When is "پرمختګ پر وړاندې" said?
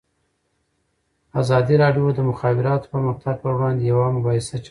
2.93-3.81